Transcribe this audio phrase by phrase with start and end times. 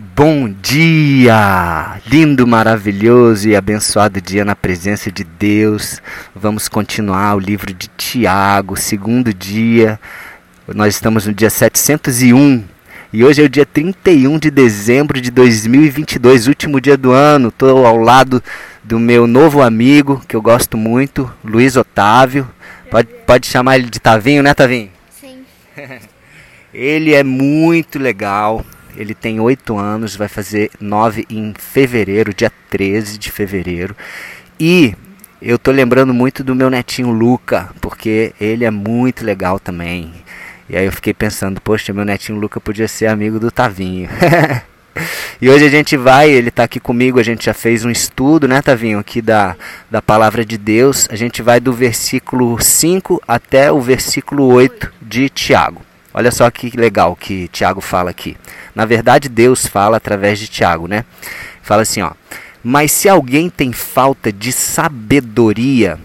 [0.00, 2.00] Bom dia!
[2.06, 6.00] Lindo, maravilhoso e abençoado dia na presença de Deus.
[6.32, 9.98] Vamos continuar o livro de Tiago, segundo dia.
[10.68, 12.62] Nós estamos no dia 701
[13.12, 17.48] e hoje é o dia 31 de dezembro de 2022, último dia do ano.
[17.48, 18.40] Estou ao lado
[18.84, 22.48] do meu novo amigo, que eu gosto muito, Luiz Otávio.
[22.88, 24.90] Pode, pode chamar ele de Tavinho, né, Tavinho?
[25.20, 25.40] Sim.
[26.72, 28.64] ele é muito legal
[28.98, 33.96] ele tem oito anos, vai fazer nove em fevereiro, dia 13 de fevereiro.
[34.58, 34.92] E
[35.40, 40.12] eu tô lembrando muito do meu netinho Luca, porque ele é muito legal também.
[40.68, 44.08] E aí eu fiquei pensando, poxa, meu netinho Luca podia ser amigo do Tavinho.
[45.40, 48.48] e hoje a gente vai, ele está aqui comigo, a gente já fez um estudo,
[48.48, 49.54] né, Tavinho, aqui da,
[49.88, 51.06] da palavra de Deus.
[51.08, 55.87] A gente vai do versículo 5 até o versículo 8 de Tiago.
[56.18, 58.36] Olha só que legal que Tiago fala aqui.
[58.74, 61.04] Na verdade, Deus fala através de Tiago, né?
[61.62, 62.10] Fala assim, ó:
[62.60, 65.96] "Mas se alguém tem falta de sabedoria,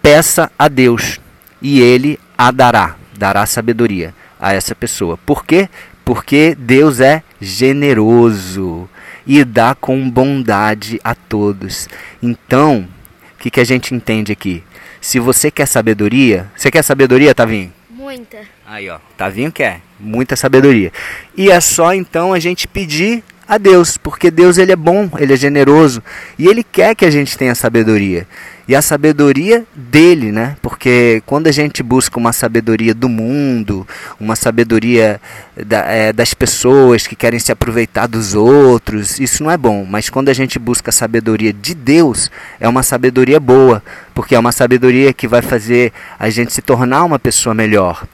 [0.00, 1.20] peça a Deus,
[1.60, 5.18] e ele a dará, dará sabedoria a essa pessoa.
[5.18, 5.68] Por quê?
[6.02, 8.88] Porque Deus é generoso
[9.26, 11.86] e dá com bondade a todos.
[12.22, 12.88] Então,
[13.34, 14.64] o que, que a gente entende aqui?
[15.02, 17.76] Se você quer sabedoria, você quer sabedoria, Tavinho?
[18.06, 18.38] Muita.
[18.64, 20.92] Aí, ó, Tavinho quer, muita sabedoria.
[21.36, 25.34] E é só então a gente pedir a Deus, porque Deus ele é bom, ele
[25.34, 26.00] é generoso
[26.38, 28.24] e ele quer que a gente tenha sabedoria.
[28.68, 30.56] E a sabedoria dele, né?
[30.60, 33.86] Porque quando a gente busca uma sabedoria do mundo,
[34.18, 35.20] uma sabedoria
[35.64, 39.86] da, é, das pessoas que querem se aproveitar dos outros, isso não é bom.
[39.88, 43.80] Mas quando a gente busca a sabedoria de Deus, é uma sabedoria boa,
[44.12, 48.04] porque é uma sabedoria que vai fazer a gente se tornar uma pessoa melhor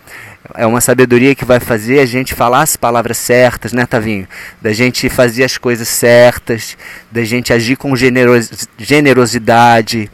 [0.55, 4.27] é uma sabedoria que vai fazer a gente falar as palavras certas, né, Tavinho?
[4.61, 6.77] Da gente fazer as coisas certas,
[7.11, 10.11] da gente agir com generos, generosidade,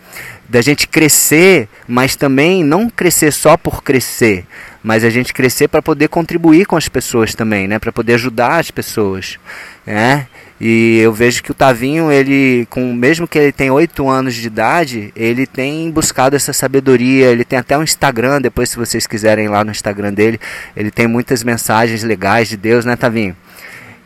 [0.49, 4.47] da gente crescer, mas também não crescer só por crescer,
[4.83, 8.59] mas a gente crescer para poder contribuir com as pessoas também, né, para poder ajudar
[8.59, 9.39] as pessoas,
[9.87, 10.27] né?
[10.61, 14.45] E eu vejo que o Tavinho, ele, com mesmo que ele tenha 8 anos de
[14.45, 17.27] idade, ele tem buscado essa sabedoria.
[17.27, 20.41] Ele tem até um Instagram, depois se vocês quiserem ir lá no Instagram dele,
[20.77, 23.37] ele tem muitas mensagens legais de Deus, né, Tavinho?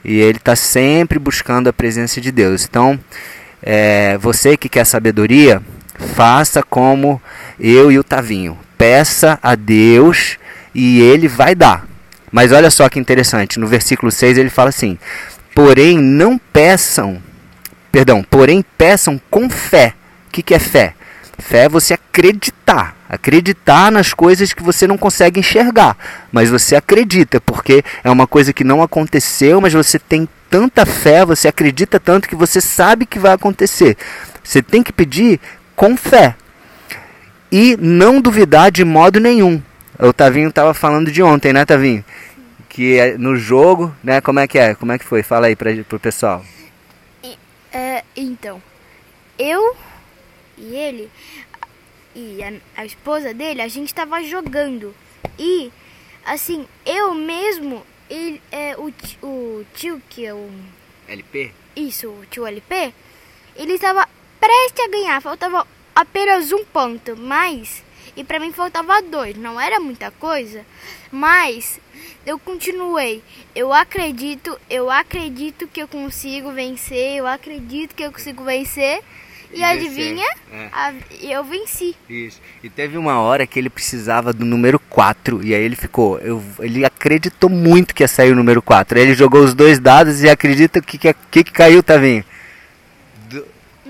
[0.05, 2.67] E ele está sempre buscando a presença de Deus.
[2.69, 3.01] Então,
[3.63, 5.63] é, você que quer sabedoria,
[6.15, 7.21] faça como
[7.59, 8.59] eu e o Tavinho.
[8.77, 10.39] Peça a Deus
[10.75, 11.87] e ele vai dar.
[12.31, 14.99] Mas olha só que interessante, no versículo 6 ele fala assim:
[15.55, 17.23] Porém, não peçam,
[17.91, 19.95] perdão, porém peçam com fé.
[20.29, 20.95] O que, que é fé?
[21.39, 25.97] Fé é você acreditar, acreditar nas coisas que você não consegue enxergar,
[26.31, 31.25] mas você acredita, porque é uma coisa que não aconteceu, mas você tem tanta fé,
[31.25, 33.97] você acredita tanto que você sabe que vai acontecer.
[34.43, 35.41] Você tem que pedir
[35.77, 36.37] com fé
[37.51, 39.63] e não duvidar de modo nenhum.
[39.99, 42.05] O Tavinho estava falando de ontem, né, Tavinho?
[42.73, 44.23] que é no jogo, né?
[44.23, 44.75] Como é que é?
[44.75, 45.23] Como é que foi?
[45.23, 46.43] Fala aí para pro pessoal.
[47.71, 48.63] É, então,
[49.39, 49.77] eu
[50.57, 51.11] e ele
[52.15, 54.95] e a, a esposa dele, a gente estava jogando
[55.39, 55.71] e
[56.25, 58.91] assim eu mesmo, ele, é, o,
[59.27, 60.51] o tio que é o
[61.09, 62.95] LP, isso, o tio LP,
[63.55, 64.09] ele estava
[64.43, 65.65] prestes a ganhar, faltava
[65.95, 67.85] apenas um ponto, mas
[68.17, 70.67] e para mim faltava dois, não era muita coisa,
[71.13, 71.79] mas
[72.27, 73.23] eu continuei.
[73.55, 79.01] Eu acredito, eu acredito que eu consigo vencer, eu acredito que eu consigo vencer.
[79.53, 80.27] E, e adivinha?
[80.51, 80.69] É.
[80.73, 81.95] A, eu venci.
[82.09, 82.41] Isso.
[82.65, 85.45] E teve uma hora que ele precisava do número 4.
[85.45, 86.19] E aí ele ficou.
[86.19, 88.99] Eu, ele acreditou muito que ia sair o número 4.
[88.99, 92.25] Aí ele jogou os dois dados e acredita que que, que, que caiu, Tavinho?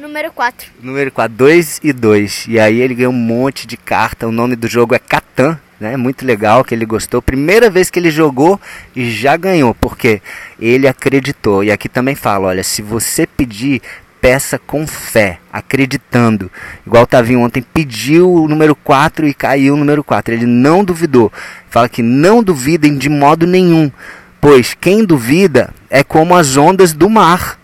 [0.03, 0.69] Número 4.
[0.83, 2.47] Número 4, 2 e 2.
[2.49, 4.27] E aí ele ganhou um monte de carta.
[4.27, 5.57] O nome do jogo é Catan.
[5.79, 5.97] Né?
[5.97, 7.23] Muito legal que ele gostou.
[7.23, 8.61] Primeira vez que ele jogou
[8.97, 10.21] e já ganhou, porque
[10.59, 11.63] ele acreditou.
[11.63, 13.81] E aqui também fala: olha, se você pedir,
[14.21, 16.51] peça com fé, acreditando.
[16.85, 20.35] Igual o Tavinho ontem pediu o número 4 e caiu o número 4.
[20.35, 21.33] Ele não duvidou.
[21.71, 23.89] Fala que não duvidem de modo nenhum,
[24.41, 27.62] pois quem duvida é como as ondas do mar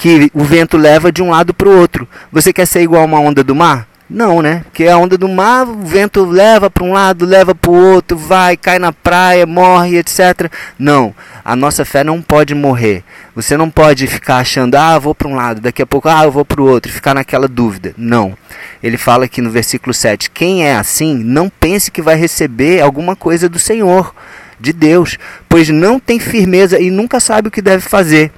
[0.00, 2.08] que o vento leva de um lado para o outro.
[2.32, 3.86] Você quer ser igual a uma onda do mar?
[4.08, 4.62] Não, né?
[4.64, 8.16] Porque a onda do mar, o vento leva para um lado, leva para o outro,
[8.16, 10.50] vai, cai na praia, morre, etc.
[10.78, 11.14] Não,
[11.44, 13.04] a nossa fé não pode morrer.
[13.36, 16.32] Você não pode ficar achando, ah, vou para um lado, daqui a pouco, ah, eu
[16.32, 17.92] vou para o outro, ficar naquela dúvida.
[17.94, 18.34] Não.
[18.82, 23.14] Ele fala aqui no versículo 7: quem é assim, não pense que vai receber alguma
[23.14, 24.14] coisa do Senhor.
[24.58, 25.16] De Deus,
[25.48, 28.30] pois não tem firmeza e nunca sabe o que deve fazer.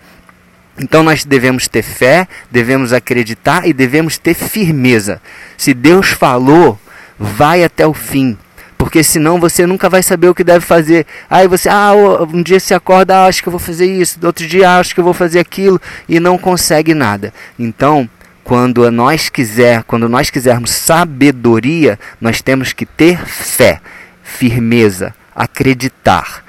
[0.79, 5.21] Então nós devemos ter fé, devemos acreditar e devemos ter firmeza.
[5.57, 6.79] Se Deus falou,
[7.19, 8.37] vai até o fim.
[8.79, 11.07] Porque senão você nunca vai saber o que deve fazer.
[11.31, 11.93] Aí você, ah,
[12.33, 14.95] um dia se acorda, ah, acho que eu vou fazer isso, outro dia ah, acho
[14.95, 17.33] que eu vou fazer aquilo e não consegue nada.
[17.59, 18.09] Então,
[18.43, 23.81] quando nós quiser, quando nós quisermos sabedoria, nós temos que ter fé,
[24.23, 26.45] firmeza, acreditar.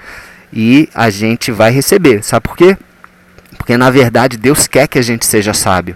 [0.52, 2.24] E a gente vai receber.
[2.24, 2.78] Sabe por quê?
[3.64, 5.96] Porque na verdade Deus quer que a gente seja sábio.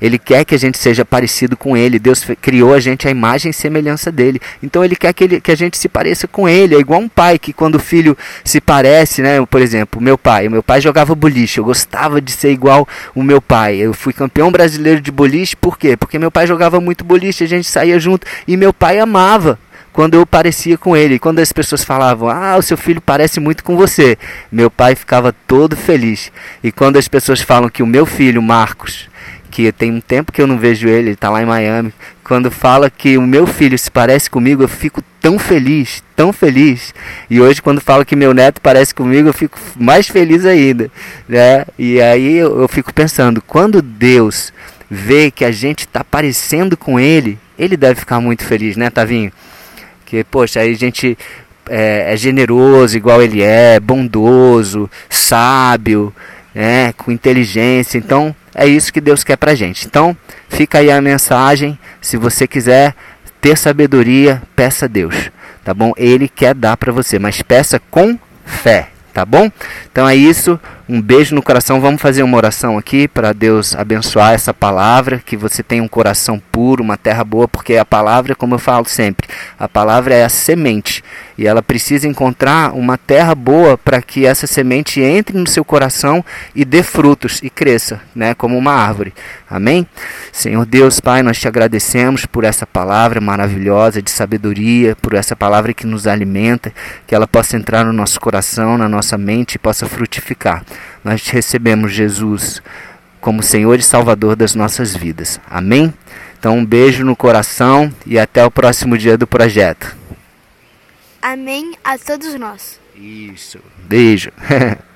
[0.00, 1.98] Ele quer que a gente seja parecido com Ele.
[1.98, 4.40] Deus criou a gente à imagem e semelhança dele.
[4.62, 6.76] Então Ele quer que, ele, que a gente se pareça com Ele.
[6.76, 9.44] É igual um pai que quando o filho se parece, né?
[9.44, 10.48] Por exemplo, meu pai.
[10.48, 11.58] Meu pai jogava boliche.
[11.58, 13.78] Eu gostava de ser igual o meu pai.
[13.78, 15.56] Eu fui campeão brasileiro de boliche.
[15.56, 15.96] Por quê?
[15.96, 17.42] Porque meu pai jogava muito boliche.
[17.42, 18.24] A gente saía junto.
[18.46, 19.58] E meu pai amava
[19.92, 21.18] quando eu parecia com ele.
[21.18, 24.16] Quando as pessoas falavam, ah, o seu filho parece muito com você,
[24.50, 26.32] meu pai ficava todo feliz.
[26.62, 29.08] E quando as pessoas falam que o meu filho, Marcos,
[29.50, 31.92] que tem um tempo que eu não vejo ele, ele está lá em Miami.
[32.22, 36.94] Quando fala que o meu filho se parece comigo, eu fico tão feliz, tão feliz.
[37.28, 40.90] E hoje, quando fala que meu neto parece comigo, eu fico mais feliz ainda.
[41.28, 41.64] Né?
[41.78, 44.52] E aí eu, eu fico pensando, quando Deus
[44.88, 49.32] vê que a gente está parecendo com ele, ele deve ficar muito feliz, né, Tavinho?
[50.10, 51.16] Que, poxa, aí a gente
[51.68, 56.12] é, é generoso igual ele é, bondoso, sábio,
[56.52, 57.96] né, com inteligência.
[57.96, 59.86] Então, é isso que Deus quer pra gente.
[59.86, 60.16] Então,
[60.48, 61.78] fica aí a mensagem.
[62.00, 62.92] Se você quiser
[63.40, 65.30] ter sabedoria, peça a Deus,
[65.64, 65.92] tá bom?
[65.96, 69.48] Ele quer dar para você, mas peça com fé, tá bom?
[69.92, 70.58] Então é isso.
[70.92, 71.80] Um beijo no coração.
[71.80, 76.42] Vamos fazer uma oração aqui para Deus abençoar essa palavra, que você tenha um coração
[76.50, 80.28] puro, uma terra boa, porque a palavra, como eu falo sempre, a palavra é a
[80.28, 81.04] semente
[81.40, 86.22] e ela precisa encontrar uma terra boa para que essa semente entre no seu coração
[86.54, 89.14] e dê frutos e cresça, né, como uma árvore.
[89.48, 89.86] Amém?
[90.30, 95.72] Senhor Deus, Pai, nós te agradecemos por essa palavra maravilhosa de sabedoria, por essa palavra
[95.72, 96.74] que nos alimenta,
[97.06, 100.62] que ela possa entrar no nosso coração, na nossa mente e possa frutificar.
[101.02, 102.60] Nós te recebemos, Jesus,
[103.18, 105.40] como Senhor e Salvador das nossas vidas.
[105.48, 105.90] Amém?
[106.38, 109.99] Então, um beijo no coração e até o próximo dia do projeto.
[111.22, 112.80] Amém a todos nós.
[112.94, 113.60] Isso.
[113.88, 114.30] Beijo.